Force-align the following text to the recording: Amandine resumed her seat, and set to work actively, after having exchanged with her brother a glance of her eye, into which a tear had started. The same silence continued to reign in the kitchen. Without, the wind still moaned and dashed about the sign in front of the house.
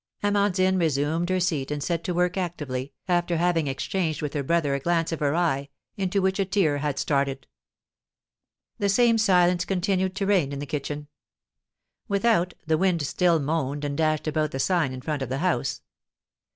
Amandine 0.23 0.79
resumed 0.79 1.29
her 1.29 1.39
seat, 1.39 1.69
and 1.69 1.83
set 1.83 2.03
to 2.05 2.13
work 2.15 2.35
actively, 2.35 2.91
after 3.07 3.37
having 3.37 3.67
exchanged 3.67 4.23
with 4.23 4.33
her 4.33 4.41
brother 4.41 4.73
a 4.73 4.79
glance 4.79 5.11
of 5.11 5.19
her 5.19 5.35
eye, 5.35 5.69
into 5.95 6.23
which 6.23 6.39
a 6.39 6.45
tear 6.45 6.79
had 6.79 6.97
started. 6.97 7.45
The 8.79 8.89
same 8.89 9.19
silence 9.19 9.63
continued 9.63 10.15
to 10.15 10.25
reign 10.25 10.51
in 10.53 10.57
the 10.57 10.65
kitchen. 10.65 11.07
Without, 12.07 12.55
the 12.65 12.79
wind 12.79 13.03
still 13.03 13.39
moaned 13.39 13.85
and 13.85 13.95
dashed 13.95 14.25
about 14.27 14.49
the 14.49 14.59
sign 14.59 14.91
in 14.91 15.01
front 15.01 15.21
of 15.21 15.29
the 15.29 15.37
house. 15.37 15.83